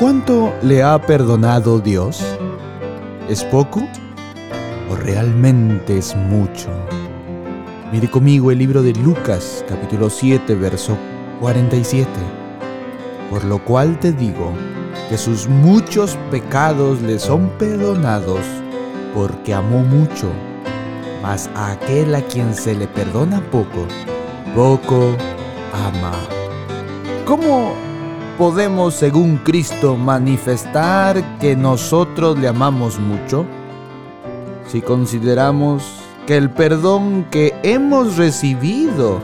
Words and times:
¿Cuánto 0.00 0.54
le 0.62 0.82
ha 0.82 0.98
perdonado 0.98 1.78
Dios? 1.78 2.24
¿Es 3.28 3.44
poco 3.44 3.82
o 4.90 4.96
realmente 4.96 5.98
es 5.98 6.16
mucho? 6.16 6.70
Mire 7.92 8.10
conmigo 8.10 8.50
el 8.50 8.56
libro 8.56 8.82
de 8.82 8.94
Lucas 8.94 9.62
capítulo 9.68 10.08
7 10.08 10.54
verso 10.54 10.96
47. 11.40 12.08
Por 13.28 13.44
lo 13.44 13.62
cual 13.62 14.00
te 14.00 14.12
digo 14.12 14.54
que 15.10 15.18
sus 15.18 15.46
muchos 15.48 16.16
pecados 16.30 17.02
le 17.02 17.18
son 17.18 17.50
perdonados 17.58 18.40
porque 19.14 19.52
amó 19.52 19.82
mucho. 19.82 20.30
Mas 21.20 21.50
a 21.54 21.72
aquel 21.72 22.14
a 22.14 22.22
quien 22.22 22.54
se 22.54 22.74
le 22.74 22.86
perdona 22.86 23.42
poco, 23.50 23.86
poco 24.54 25.14
ama. 25.74 26.12
¿Cómo 27.26 27.74
podemos, 28.40 28.94
según 28.94 29.36
Cristo, 29.36 29.98
manifestar 29.98 31.38
que 31.40 31.54
nosotros 31.54 32.38
le 32.38 32.48
amamos 32.48 32.98
mucho? 32.98 33.44
Si 34.66 34.80
consideramos 34.80 35.84
que 36.26 36.38
el 36.38 36.48
perdón 36.48 37.26
que 37.30 37.54
hemos 37.62 38.16
recibido 38.16 39.20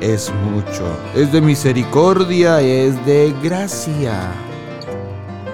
es 0.00 0.32
mucho, 0.50 0.82
es 1.14 1.30
de 1.30 1.42
misericordia, 1.42 2.62
es 2.62 3.04
de 3.04 3.34
gracia. 3.42 4.32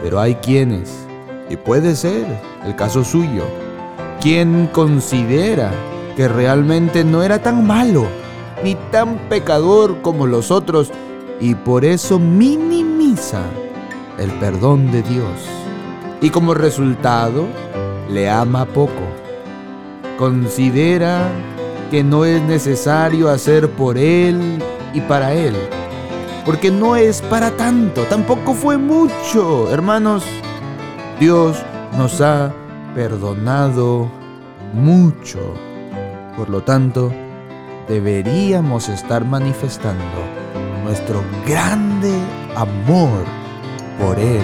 Pero 0.05 0.21
hay 0.21 0.37
quienes, 0.37 1.05
y 1.49 1.57
puede 1.57 1.97
ser 1.97 2.25
el 2.65 2.77
caso 2.77 3.03
suyo, 3.03 3.43
quien 4.21 4.69
considera 4.69 5.73
que 6.17 6.29
realmente 6.29 7.03
no 7.03 7.25
era 7.25 7.43
tan 7.43 7.67
malo 7.67 8.07
ni 8.63 8.77
tan 8.93 9.19
pecador 9.29 10.01
como 10.01 10.29
los 10.29 10.52
otros 10.52 10.93
y 11.41 11.55
por 11.55 11.85
eso 11.85 12.19
el 14.18 14.30
perdón 14.40 14.90
de 14.90 15.02
Dios. 15.02 15.46
Y 16.23 16.30
como 16.30 16.54
resultado, 16.54 17.46
le 18.09 18.30
ama 18.30 18.65
poco. 18.65 19.02
Considera 20.18 21.29
que 21.90 22.02
no 22.02 22.24
es 22.24 22.43
necesario 22.43 23.29
hacer 23.29 23.71
por 23.71 23.99
Él 23.99 24.62
y 24.95 25.02
para 25.02 25.35
Él. 25.35 25.54
Porque 26.46 26.71
no 26.71 26.96
es 26.96 27.21
para 27.21 27.51
tanto, 27.51 28.04
tampoco 28.04 28.54
fue 28.54 28.79
mucho. 28.79 29.71
Hermanos, 29.71 30.24
Dios 31.18 31.59
nos 31.99 32.23
ha 32.23 32.52
perdonado 32.95 34.10
mucho. 34.73 35.40
Por 36.38 36.49
lo 36.49 36.62
tanto, 36.62 37.12
deberíamos 37.87 38.88
estar 38.88 39.27
manifestando 39.27 40.24
nuestro 40.84 41.23
grande 41.46 42.15
amor 42.56 43.24
por 43.98 44.18
Él. 44.18 44.43